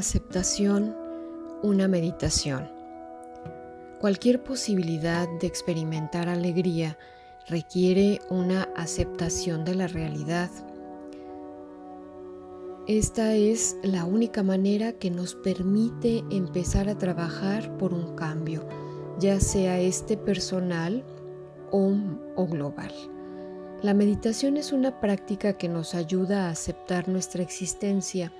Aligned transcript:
Aceptación, 0.00 0.96
una 1.62 1.86
meditación. 1.86 2.70
Cualquier 4.00 4.42
posibilidad 4.42 5.28
de 5.42 5.46
experimentar 5.46 6.26
alegría 6.30 6.96
requiere 7.46 8.18
una 8.30 8.62
aceptación 8.76 9.66
de 9.66 9.74
la 9.74 9.88
realidad. 9.88 10.48
Esta 12.86 13.34
es 13.34 13.76
la 13.82 14.06
única 14.06 14.42
manera 14.42 14.94
que 14.94 15.10
nos 15.10 15.34
permite 15.34 16.24
empezar 16.30 16.88
a 16.88 16.96
trabajar 16.96 17.76
por 17.76 17.92
un 17.92 18.16
cambio, 18.16 18.66
ya 19.18 19.38
sea 19.38 19.80
este 19.80 20.16
personal 20.16 21.04
o, 21.72 21.92
o 22.36 22.46
global. 22.46 22.94
La 23.82 23.92
meditación 23.92 24.56
es 24.56 24.72
una 24.72 24.98
práctica 24.98 25.58
que 25.58 25.68
nos 25.68 25.94
ayuda 25.94 26.46
a 26.46 26.52
aceptar 26.52 27.06
nuestra 27.06 27.42
existencia 27.42 28.32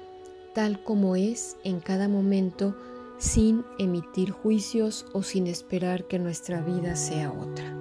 tal 0.55 0.83
como 0.83 1.17
es 1.17 1.57
en 1.65 1.81
cada 1.81 2.09
momento 2.09 2.77
sin 3.19 3.65
emitir 3.79 4.31
juicios 4.31 5.07
o 5.13 5.23
sin 5.23 5.47
esperar 5.47 6.07
que 6.07 6.19
nuestra 6.19 6.63
vida 6.63 6.97
sea 6.97 7.31
otra. 7.33 7.77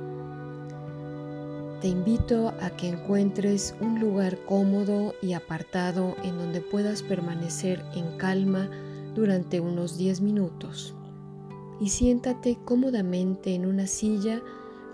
Te 1.81 1.87
invito 1.87 2.49
a 2.59 2.71
que 2.71 2.89
encuentres 2.89 3.73
un 3.79 4.01
lugar 4.01 4.37
cómodo 4.45 5.13
y 5.21 5.31
apartado 5.31 6.15
en 6.23 6.37
donde 6.37 6.59
puedas 6.59 7.03
permanecer 7.03 7.85
en 7.95 8.17
calma 8.17 8.69
durante 9.15 9.61
unos 9.61 9.97
10 9.97 10.19
minutos 10.19 10.93
y 11.79 11.89
siéntate 11.89 12.57
cómodamente 12.65 13.55
en 13.55 13.65
una 13.65 13.87
silla 13.87 14.41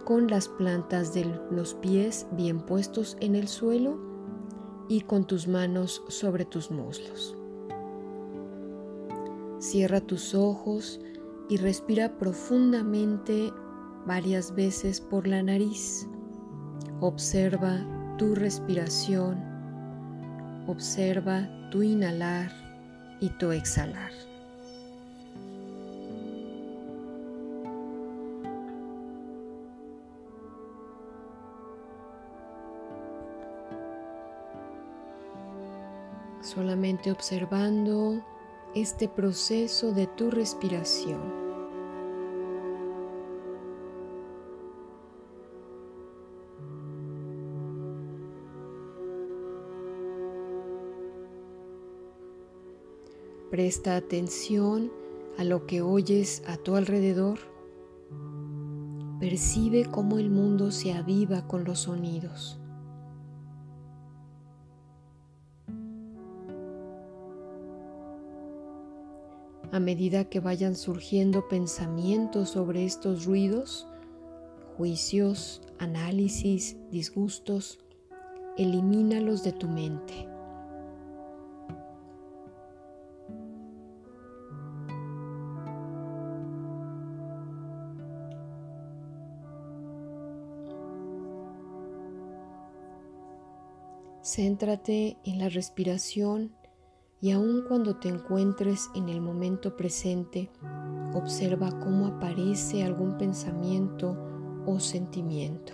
con 0.05 0.27
las 0.27 0.47
plantas 0.47 1.13
de 1.15 1.25
los 1.49 1.73
pies 1.73 2.27
bien 2.31 2.59
puestos 2.59 3.17
en 3.19 3.35
el 3.35 3.47
suelo 3.47 3.97
y 4.87 5.01
con 5.01 5.25
tus 5.25 5.47
manos 5.47 6.03
sobre 6.07 6.45
tus 6.45 6.69
muslos. 6.69 7.35
Cierra 9.65 9.99
tus 9.99 10.35
ojos 10.35 11.01
y 11.49 11.57
respira 11.57 12.19
profundamente 12.19 13.51
varias 14.05 14.53
veces 14.53 15.01
por 15.01 15.25
la 15.25 15.41
nariz. 15.41 16.07
Observa 16.99 17.83
tu 18.19 18.35
respiración. 18.35 19.43
Observa 20.67 21.49
tu 21.71 21.81
inhalar 21.81 22.51
y 23.19 23.29
tu 23.39 23.51
exhalar. 23.51 24.11
Solamente 36.41 37.11
observando 37.11 38.23
este 38.75 39.07
proceso 39.07 39.93
de 39.93 40.05
tu 40.05 40.29
respiración. 40.29 41.45
Presta 53.49 53.95
atención 53.95 54.91
a 55.37 55.45
lo 55.45 55.65
que 55.65 55.81
oyes 55.81 56.43
a 56.45 56.57
tu 56.57 56.75
alrededor. 56.75 57.39
Percibe 59.21 59.85
cómo 59.85 60.19
el 60.19 60.29
mundo 60.29 60.71
se 60.71 60.91
aviva 60.91 61.47
con 61.47 61.63
los 61.63 61.79
sonidos. 61.79 62.59
A 69.75 69.79
medida 69.81 70.23
que 70.23 70.39
vayan 70.39 70.73
surgiendo 70.73 71.49
pensamientos 71.49 72.51
sobre 72.51 72.85
estos 72.85 73.25
ruidos, 73.25 73.85
juicios, 74.77 75.61
análisis, 75.79 76.77
disgustos, 76.91 77.79
elimínalos 78.57 79.43
de 79.43 79.51
tu 79.51 79.67
mente. 79.67 80.29
Céntrate 94.21 95.17
en 95.25 95.39
la 95.39 95.49
respiración 95.49 96.55
y 97.21 97.31
aun 97.31 97.63
cuando 97.67 97.95
te 97.95 98.09
encuentres 98.09 98.89
en 98.95 99.09
el 99.09 99.21
momento 99.21 99.75
presente, 99.75 100.49
observa 101.13 101.69
cómo 101.79 102.07
aparece 102.07 102.83
algún 102.83 103.17
pensamiento 103.17 104.17
o 104.65 104.79
sentimiento. 104.79 105.73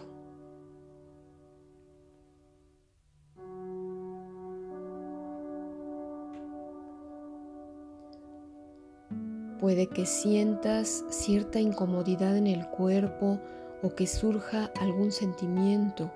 Puede 9.59 9.87
que 9.87 10.07
sientas 10.07 11.05
cierta 11.09 11.59
incomodidad 11.59 12.35
en 12.35 12.47
el 12.47 12.67
cuerpo 12.69 13.39
o 13.83 13.93
que 13.93 14.07
surja 14.07 14.71
algún 14.79 15.11
sentimiento 15.11 16.11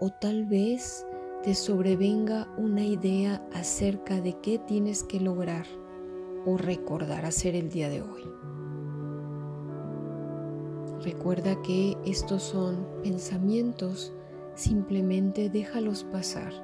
o 0.00 0.10
tal 0.10 0.44
vez 0.44 1.06
te 1.44 1.54
sobrevenga 1.54 2.48
una 2.56 2.82
idea 2.82 3.46
acerca 3.52 4.18
de 4.18 4.32
qué 4.40 4.58
tienes 4.58 5.02
que 5.02 5.20
lograr 5.20 5.66
o 6.46 6.56
recordar 6.56 7.26
hacer 7.26 7.54
el 7.54 7.68
día 7.68 7.90
de 7.90 8.00
hoy. 8.00 8.22
Recuerda 11.02 11.60
que 11.60 11.98
estos 12.06 12.42
son 12.44 12.88
pensamientos, 13.02 14.14
simplemente 14.54 15.50
déjalos 15.50 16.04
pasar 16.04 16.54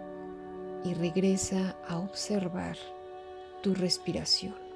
y 0.82 0.94
regresa 0.94 1.76
a 1.86 1.98
observar 1.98 2.78
tu 3.62 3.74
respiración. 3.74 4.69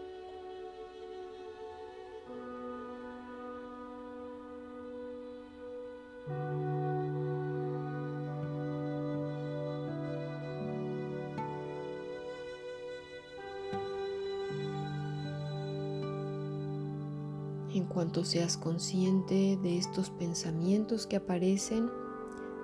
En 17.75 17.87
cuanto 17.87 18.25
seas 18.25 18.57
consciente 18.57 19.59
de 19.61 19.79
estos 19.79 20.09
pensamientos 20.11 21.09
que 21.09 21.17
aparecen, 21.17 21.91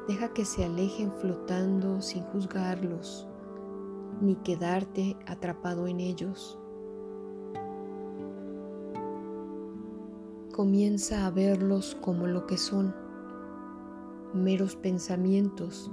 deja 0.06 0.32
que 0.32 0.44
se 0.44 0.64
alejen 0.64 1.10
flotando 1.10 2.00
sin 2.00 2.22
juzgarlos, 2.26 3.26
ni 4.20 4.36
quedarte 4.36 5.16
atrapado 5.26 5.88
en 5.88 5.98
ellos. 5.98 6.60
Comienza 10.52 11.26
a 11.26 11.30
verlos 11.30 11.96
como 12.00 12.28
lo 12.28 12.46
que 12.46 12.56
son, 12.56 12.94
meros 14.32 14.76
pensamientos, 14.76 15.90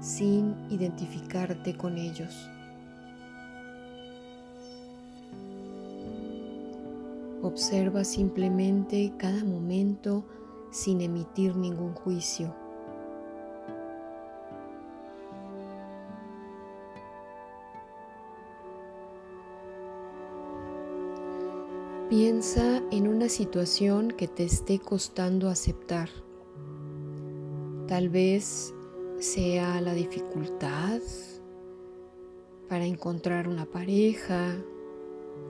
sin 0.00 0.56
identificarte 0.68 1.76
con 1.76 1.96
ellos. 1.96 2.51
Observa 7.42 8.04
simplemente 8.04 9.12
cada 9.18 9.44
momento 9.44 10.24
sin 10.70 11.00
emitir 11.00 11.56
ningún 11.56 11.92
juicio. 11.92 12.54
Piensa 22.08 22.82
en 22.90 23.08
una 23.08 23.28
situación 23.28 24.12
que 24.12 24.28
te 24.28 24.44
esté 24.44 24.78
costando 24.78 25.48
aceptar. 25.48 26.10
Tal 27.88 28.08
vez 28.08 28.72
sea 29.18 29.80
la 29.80 29.94
dificultad 29.94 31.00
para 32.68 32.84
encontrar 32.84 33.48
una 33.48 33.64
pareja, 33.64 34.56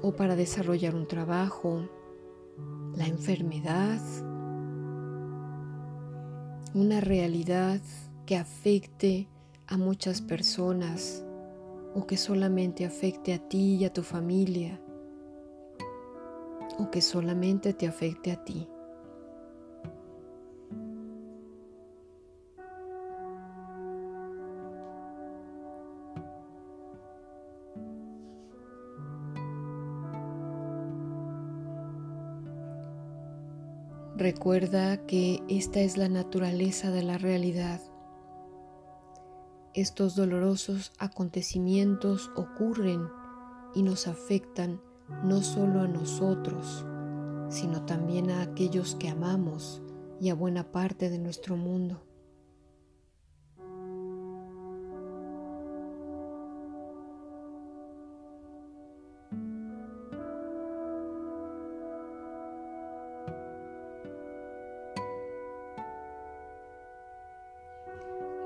o 0.03 0.13
para 0.13 0.37
desarrollar 0.37 0.95
un 0.95 1.07
trabajo, 1.07 1.89
la 2.97 3.07
enfermedad, 3.07 4.01
una 6.75 7.01
realidad 7.01 7.81
que 8.27 8.37
afecte 8.37 9.29
a 9.67 9.77
muchas 9.77 10.21
personas 10.21 11.25
o 11.95 12.07
que 12.07 12.17
solamente 12.17 12.85
afecte 12.85 13.33
a 13.33 13.39
ti 13.39 13.77
y 13.77 13.85
a 13.85 13.93
tu 13.93 14.03
familia 14.03 14.81
o 16.79 16.91
que 16.91 17.01
solamente 17.01 17.73
te 17.75 17.87
afecte 17.87 18.33
a 18.33 18.43
ti. 18.45 18.69
Recuerda 34.23 35.05
que 35.05 35.43
esta 35.49 35.81
es 35.81 35.97
la 35.97 36.09
naturaleza 36.09 36.93
de 36.93 37.03
la 37.03 37.19
realidad. 37.19 37.81
Estos 39.75 40.15
dolorosos 40.15 40.93
acontecimientos 41.01 42.31
ocurren 42.37 43.09
y 43.75 43.83
nos 43.83 44.07
afectan 44.07 44.81
no 45.25 45.43
solo 45.43 45.81
a 45.81 45.89
nosotros, 45.89 46.87
sino 47.49 47.85
también 47.85 48.31
a 48.31 48.43
aquellos 48.43 48.95
que 48.95 49.09
amamos 49.09 49.83
y 50.21 50.29
a 50.29 50.37
buena 50.37 50.71
parte 50.71 51.11
de 51.11 51.19
nuestro 51.19 51.57
mundo. 51.57 52.05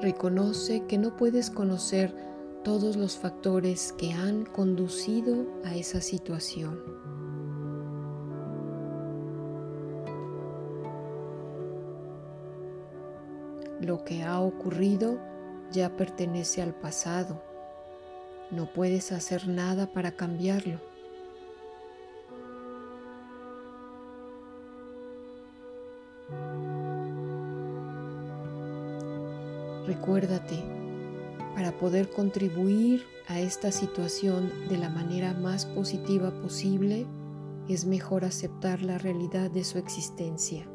Reconoce 0.06 0.86
que 0.86 0.98
no 0.98 1.16
puedes 1.16 1.50
conocer 1.50 2.14
todos 2.62 2.94
los 2.94 3.18
factores 3.18 3.92
que 3.98 4.12
han 4.12 4.44
conducido 4.44 5.48
a 5.64 5.74
esa 5.74 6.00
situación. 6.00 6.80
Lo 13.80 14.04
que 14.04 14.22
ha 14.22 14.40
ocurrido 14.40 15.18
ya 15.72 15.96
pertenece 15.96 16.62
al 16.62 16.72
pasado. 16.72 17.42
No 18.52 18.72
puedes 18.72 19.10
hacer 19.10 19.48
nada 19.48 19.88
para 19.88 20.12
cambiarlo. 20.12 20.78
Recuérdate, 29.86 30.64
para 31.54 31.78
poder 31.78 32.10
contribuir 32.10 33.04
a 33.28 33.40
esta 33.40 33.70
situación 33.70 34.50
de 34.68 34.78
la 34.78 34.88
manera 34.88 35.32
más 35.32 35.64
positiva 35.64 36.30
posible, 36.42 37.06
es 37.68 37.86
mejor 37.86 38.24
aceptar 38.24 38.82
la 38.82 38.98
realidad 38.98 39.50
de 39.50 39.62
su 39.62 39.78
existencia. 39.78 40.68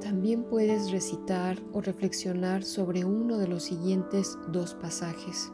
También 0.00 0.44
puedes 0.44 0.92
recitar 0.92 1.58
o 1.72 1.80
reflexionar 1.80 2.62
sobre 2.62 3.04
uno 3.04 3.38
de 3.38 3.48
los 3.48 3.64
siguientes 3.64 4.38
dos 4.48 4.74
pasajes. 4.74 5.52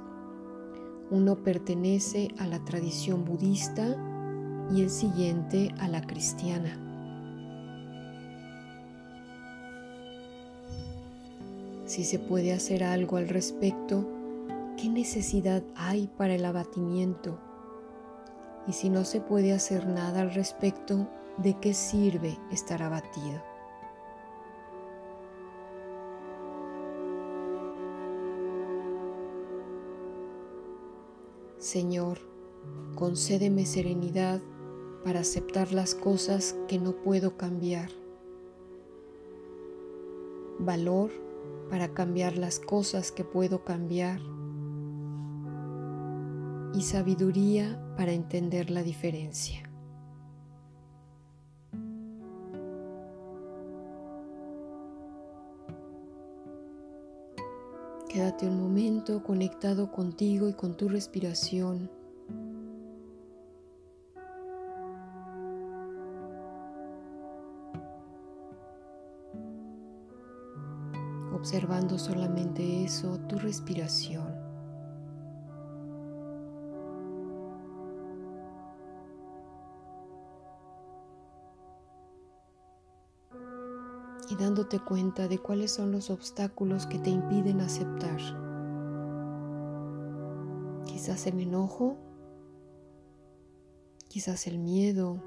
Uno 1.11 1.37
pertenece 1.43 2.29
a 2.39 2.47
la 2.47 2.65
tradición 2.65 3.25
budista 3.25 3.97
y 4.73 4.83
el 4.83 4.91
siguiente 4.91 5.75
a 5.81 5.89
la 5.89 6.03
cristiana. 6.03 6.79
Si 11.85 12.05
se 12.05 12.21
puede 12.21 12.53
hacer 12.53 12.85
algo 12.85 13.17
al 13.17 13.29
respecto, 13.29 14.09
¿qué 14.77 14.89
necesidad 14.89 15.65
hay 15.75 16.09
para 16.17 16.37
el 16.37 16.45
abatimiento? 16.45 17.37
Y 18.69 18.73
si 18.73 18.89
no 18.89 19.05
se 19.05 19.21
puede 19.21 19.53
hacer 19.53 19.89
nada 19.89 20.21
al 20.21 20.33
respecto, 20.33 21.09
¿de 21.39 21.55
qué 21.55 21.75
sirve 21.75 22.39
estar 22.53 22.85
abatido? 22.85 23.50
Señor, 31.61 32.19
concédeme 32.95 33.67
serenidad 33.67 34.41
para 35.05 35.21
aceptar 35.21 35.73
las 35.73 35.95
cosas 35.95 36.57
que 36.69 36.79
no 36.79 36.93
puedo 37.03 37.37
cambiar, 37.37 37.91
valor 40.59 41.11
para 41.69 41.93
cambiar 41.93 42.39
las 42.39 42.61
cosas 42.61 43.13
que 43.13 43.25
puedo 43.25 43.63
cambiar 43.63 44.23
y 46.73 46.81
sabiduría 46.81 47.95
para 47.95 48.13
entender 48.13 48.71
la 48.71 48.83
diferencia. 48.83 49.70
Quédate 58.21 58.47
un 58.47 58.61
momento 58.61 59.23
conectado 59.23 59.91
contigo 59.91 60.47
y 60.51 60.53
con 60.53 60.77
tu 60.77 60.91
respiración. 60.91 61.91
Observando 71.33 71.99
solamente 71.99 72.85
eso, 72.85 73.19
tu 73.21 73.39
respiración. 73.39 74.40
Y 84.31 84.37
dándote 84.37 84.79
cuenta 84.79 85.27
de 85.27 85.39
cuáles 85.39 85.73
son 85.73 85.91
los 85.91 86.09
obstáculos 86.09 86.87
que 86.87 87.01
te 87.01 87.11
impiden 87.11 87.61
aceptar. 87.61 88.21
Quizás 90.87 91.27
el 91.27 91.41
enojo, 91.41 91.97
quizás 94.09 94.47
el 94.47 94.59
miedo. 94.59 95.21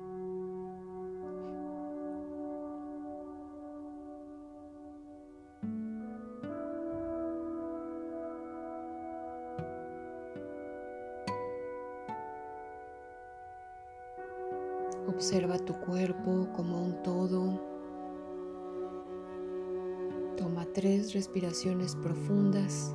Observa 15.07 15.57
tu 15.59 15.73
cuerpo 15.73 16.47
como 16.53 16.81
un 16.81 17.03
todo 17.03 17.72
Toma 20.43 20.67
tres 20.73 21.13
respiraciones 21.13 21.95
profundas 21.95 22.93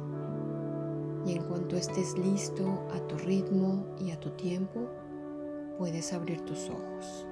y 1.24 1.32
en 1.32 1.42
cuanto 1.44 1.78
estés 1.78 2.14
listo 2.18 2.86
a 2.92 3.00
tu 3.08 3.16
ritmo 3.16 3.86
y 3.98 4.10
a 4.10 4.20
tu 4.20 4.28
tiempo, 4.32 4.86
puedes 5.78 6.12
abrir 6.12 6.42
tus 6.42 6.68
ojos. 6.68 7.27